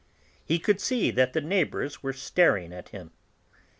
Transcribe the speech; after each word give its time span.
He 0.43 0.57
could 0.57 0.81
see 0.81 1.11
that 1.11 1.33
the 1.33 1.41
neighbours 1.41 2.01
were 2.01 2.11
staring 2.11 2.73
at 2.73 2.89
him. 2.89 3.11